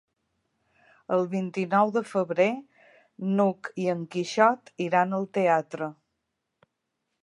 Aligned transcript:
El 1.17 1.27
vint-i-nou 1.33 1.91
de 1.99 2.03
febrer 2.13 2.49
n'Hug 3.37 3.71
i 3.85 3.89
en 3.97 4.03
Quixot 4.17 4.77
iran 4.89 5.19
al 5.21 5.31
teatre. 5.39 5.95